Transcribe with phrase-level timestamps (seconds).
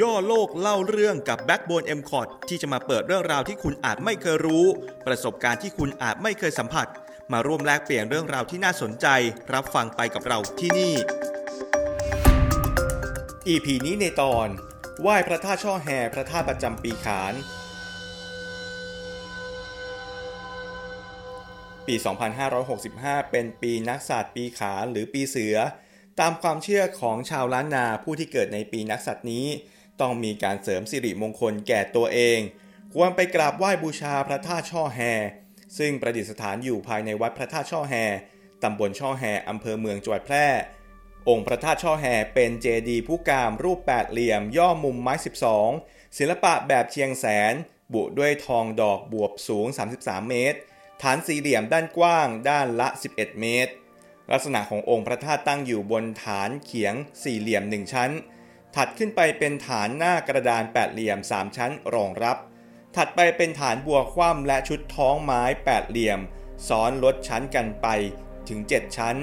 [0.00, 4.64] ย่อโลกเล่าเรื่องกับ Backbone m c o t ที่จะมาเปิดเรื่องราวที่คุณอาจไม่เคยรู้
[5.06, 6.86] ประสบการณ์ที่คุณอาจไม่เคยสัมผัส
[7.32, 9.06] มาร่วมแลกเปลี่ยนเรื่องราวที่น่าสนใจ
[9.54, 10.94] รับฟังไปกับเราที่นี่
[13.48, 14.48] EP นี้ในตอน
[15.00, 17.34] ไหว้พระธาตุช่อแฮพระธาตุประจำปีขาน
[21.86, 21.94] ปี
[22.64, 25.56] 2565 เป็นปีนักษัตว์ปีขานหรือปีเสือ
[26.20, 29.46] ตามความเชื่อของชาวล้านนาผู้ที่เกิดในปีนักษัตว์นี้
[30.00, 32.38] ต้องมีการเสริมสิริมงคลแก่ตัวเอง
[32.94, 35.00] ควรไปกราบไหว้บูชาพระธาตุช่อแฮ
[35.78, 37.94] ซึ่งประดิษฐานอยู่ภายในวัดพระธาตุช่อแฮ
[38.62, 40.46] ตำบลช่อแฮอำเภอเมืองจังหวัดแพร่
[41.28, 45.14] องค์พระธาตุช่อแฮเป็นเจดีย์ผู้กามรูปแปดเหลี่ยมย่อมุมไม้
[45.64, 47.54] 12 ศิลปะแบบเชียงแสน
[47.94, 49.66] บุด้วยทองดอกบวบสูง
[49.98, 50.58] 33 เมตร
[51.02, 53.72] ฐานสี่เหลี่ยมด้านกว้างด้านละ 11 เมตร
[54.32, 58.10] ลักษณะขององค์พระธาตุตั้งอยู่บนฐานเขียงสี่เหลี่ยมหนึ่งชั้น
[58.74, 62.36] ถัดขึ้นไปเป็นฐานหน้ากระดานแปดเหลี่ยม 3 ชั้นรองรับ
[62.96, 66.20] ถัดไปเป็นฐานบัวคว่ำและชุดท้องไม้แปดเหลี่ยม
[66.68, 67.86] ซ้อนลดชั้นกันไป
[68.48, 69.16] ถึง 7 ชั้น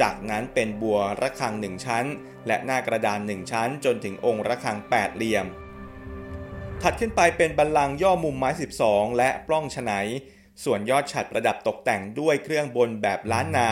[0.00, 2.04] จากนั้นเป็นบัวระฆังหนึ่งชั้น
[2.46, 5.46] และหน้ากระดานหนึ่งชั้น จนถึงองค์ระฆังแปดเหลี่ยม
[6.82, 8.50] ถัดขึ้นไปเป็นบัลลังย่อมุมไม้
[8.84, 9.92] 12 และปล้องฉไน
[10.64, 13.70] ส่วนยอดฉัดประดับตกแต่งด้วยเครื่องบนแบบล้านนา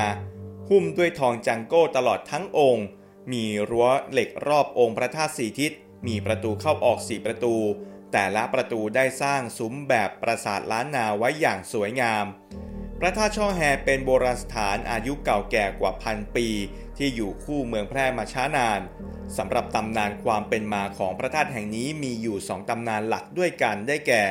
[0.69, 2.87] หุ้มด้วยทองจังโก้ตลอดทั้งองค์
[3.33, 5.73] มีรั้วเหล็กรอบองค์พระธาตุสี่ทิศ
[6.07, 7.55] มีประตูเข้าออกสี่ประตู
[8.13, 12.25] แต่ละประตูได้สร้างซุ้มแบบปราสาทล้านนาไว้อย่างสวยงาม
[12.99, 16.49] พระธาตุช่อแฮเป็นโบราณสถานอายุเก่าแก่กว่าพันปี
[16.99, 18.81] ที่อยู่คู่เมืองแพร่มาช้านาน
[19.37, 24.23] สำหรับตำนานความเป็นมาของพระธาตุแห่งนี้มีอยู่สองตำนานหลักด้วยกันได้แก่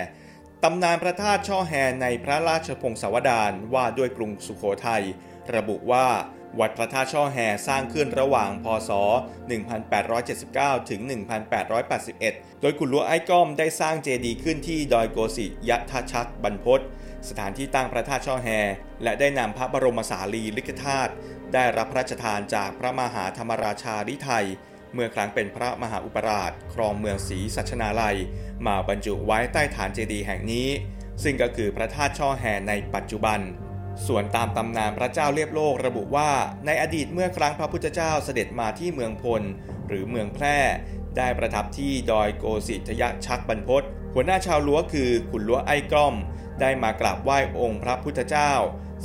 [0.63, 5.03] ตำนานพระธาตุช่อแฮในพระราชพงศาวดารว่าด้วยกรุงสุโขทัย
[5.55, 6.07] ระบุว่า
[6.59, 8.91] วัดพระธาตุช่อแฮสร้างขึ้นระหว่างพศ
[10.11, 11.01] 1879 ถึง
[12.01, 16.81] 1881 โดยกุลัวไอ้ก้อมได้สร้างเจดีย์ขึ้นที่ดอยโกสิยะทชักบรรพต
[17.29, 18.49] สถานที่ตั้งพระธาตุช่อแฮ
[19.03, 21.11] และได้นำพระบรมสารีริกธาตุ
[21.53, 24.45] ได้รับพระราชทานจากพระมหาธรรมราชาลิไทย
[24.93, 28.17] เมื่อครั้งเป็นพระมหาอุปราช ครองเมืองศรีสัชนาลัย
[28.67, 30.67] มาบรรจุไว้ใต้ฐานเจดีย์แห่งนี้
[31.23, 33.39] ซึ่งก็คือพระธาตุช่อแฮในปัจจุบัน
[34.07, 36.31] ส่วนตามตำนานพระเจ้าเรียบโลกระบุว่า
[36.65, 39.43] ในอดีตเมื่อครั้งพระพุทธเจ้าเสด็จมาที่เมืองพล
[39.87, 40.57] หรือเมืองแพร่
[41.17, 46.15] ได้ประทับที่ดอยโกสิทยชักบรรพตหัวหน้าชาวลัวคือขุนลัวไอ้กล้อม
[46.61, 48.53] ได้มากราบไหว้องค์พระพุทธเจ้า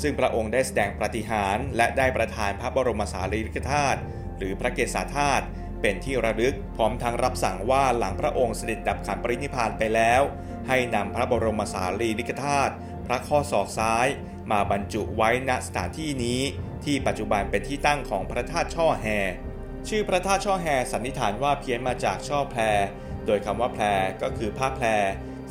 [0.02, 4.00] ซึ่งพระองค์ได้แสดงปฏิหารและได้ประทานพระบรมสารีริกธาตุ
[4.38, 5.44] หรือพระเกศาธาตุ
[5.80, 10.22] เป็นที่ระลึกพร้อมทั้งรับสั่งว่าหลังพระองค์เสด็จดับขันปรินิพานไปแล้ว
[10.68, 12.72] ให้นำพระบรมสารีริกธาตุ
[13.06, 14.06] พระข้อศอกซ้าย
[14.50, 16.40] มาบรรจุไว้ณสถานที่นี้
[16.84, 19.06] ที่ปัจจุบันเป็นที่ตั้งของพระธาตุช่อแฮ
[19.88, 22.78] ชื่อพระธาตุช่อแฮสันนิษฐานว่าเพี้ยนมาจากช่อแพร
[23.26, 23.84] โดยคำว่าแพร
[24.22, 25.04] ก็คือผ้าแพร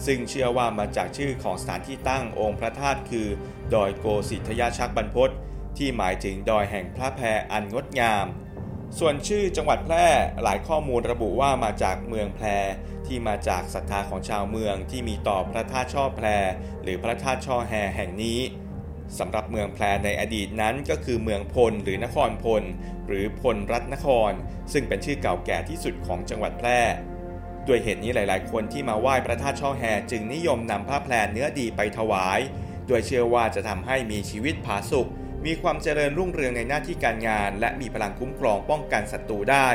[0.05, 3.27] ซึ่งเชื่อว่ามาจากชื่อของสถานที่ตั้งองค์พระธาตุคือ
[3.73, 5.29] ดอยโกสิทยาชักบรรพต
[5.77, 8.25] ที่หมายถึงดอยแห่งพระแพรอันงดงาม
[8.99, 10.07] ส่วนชื่อจังหวัดแพร่
[10.43, 12.45] หลายข้อมูลระบุว่ามาจากเมืองแพร
[13.07, 16.27] ที่มาจากศรัทธาของชาวเมืองที่มีต่อพระธาตุช่อแพร
[16.83, 18.39] หรือพระธาตุช่อแฮแห่งนี้
[19.19, 22.63] สำหรับเมืองแพรในอดีตนั้นก็คือเมืองพลหรือนครพล
[23.07, 24.31] หรือพลรัตนคร
[24.73, 26.79] ซึ่งเป็นชื่อเก่าแก่ที่สุดของจังหวัดแพร่
[27.67, 32.39] ด้วยเหตุนี้หลาย ๆ คนที่มาไหว้พระธาตุช่อแฮจึงนิยมนำผ้าแพรเนื้อดีไปถวาย
[32.87, 35.07] โดยเชื่อว่าจะทำให้มีชีวิตผาสุก
[35.45, 39.69] มีความเจริญรุ่งเรืองในหน้าที่การงาน และมีพลังคุ้มครองป้องกันศัตรูได้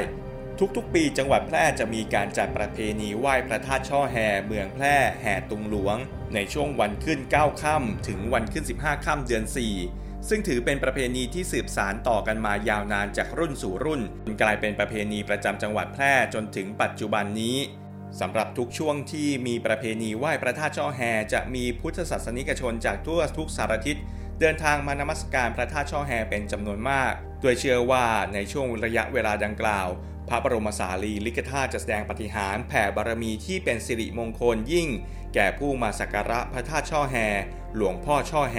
[0.76, 4.16] ทุกๆ ปีจังหวัดแพร่จะมีการจัดประเพณีไหว้พระธาตุช่อแฮ
[4.46, 5.96] เมืองแพร่แห่ตุงหลวง
[6.34, 9.44] ในช่วงวันขึ้น 9 ค่ำถึงวันขึ้น 15 ค่ำเดือน
[9.86, 17.56] 4 ซึ่งถือเป็นประเพณีที่สืบสารต่อกันมายาวนานจากรุ่นสู่รุ่นจนกลายเป็นประเพณีประจำจังหวัดแพร่จนถึงปัจจุบันนี้
[18.20, 21.00] สำหรับทุกช่วงที่มีประเพณีไหว้พระธาตุช่อแฮ
[21.32, 23.96] จะมีพุทธศาสนิกชนจากทั่วทุกสารทิศ
[24.42, 27.12] เดินทางมานมัสการพระธาตุช่อแฮเป็นจำนวนมาก
[27.42, 29.88] โดยเชื่อว่าในช่วงระยะเวลาดังกล่าว
[30.28, 34.88] พระบรมสารีริกธาตุจะแสดงปฏิหารแผ่บารมีที่เป็นสิริมงคลยิ่ง
[35.34, 37.16] แก่ผู้มาสักการะพระธาตุช่อแฮ
[37.76, 38.58] หลวงพ่อช่อแฮ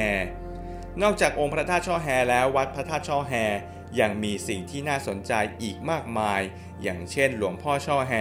[1.01, 3.33] นอกจากองค์พระธาตุช่อแฮแล้ววัดพระธาตุช่อแฮ
[3.99, 6.41] ยังมีสิ่งที่น่าสนใจอีกมากมาย
[6.81, 8.13] อย่างเช่น หลวงพ่อช่อแฮ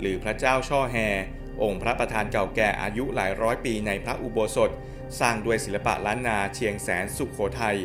[0.00, 0.96] หรือพระเจ้าช่อแฮ
[1.62, 4.70] องค์พระประธานเก่าแก่อายุหลายร้อยปีในพระอุโบสถ
[5.20, 7.78] สร้างด้วยศิลปะล้านนาเชียงแสนสุขโขทัย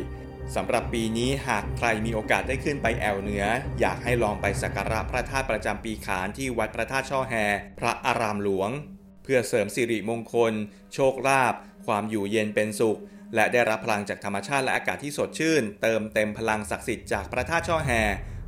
[0.54, 3.44] สำหรับปีนี้หากใครมีโอกาสได้ขึ้นไปแอวเหนือ
[3.80, 7.34] อยากให้ลองไปสักการะพระธาตุประจำปีขานที่วัดพระธาตุช่อแฮ
[7.78, 8.70] พระอารามหลวง
[9.24, 10.52] เพื่อเสริมสิริมงคล
[10.94, 11.54] โชคลาภ
[11.86, 12.98] ความอยู่เย็นเป็นสุข
[13.34, 17.90] และได้รับพลังจากธรรมชาติและอากาศที่สดชื่น เติมเต็มพลังศักดิ์สิทธิ์จากพระธาตุช่อแฮ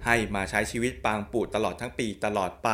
[0.06, 2.70] ให้มาใช้ชีวิตปางปูตลอดทั้งปีตลอดไป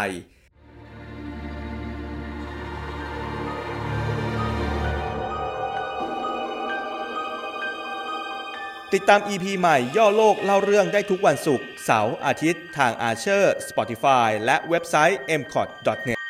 [8.95, 15.69] ติดตาม EP ใหม่ย่อโลกเล่าเรื่องได้ทุกวันศุกร์เสาร์อาทิตย์ทาง Archer Spotify และเว็บไซต์ m c o t
[16.09, 16.22] n e t